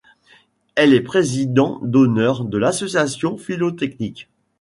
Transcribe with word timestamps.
Il 0.83 0.95
est 0.95 1.01
président 1.01 1.79
d'honneur 1.83 2.43
de 2.45 2.57
l'Association 2.57 3.37
philotechnique. 3.37 4.27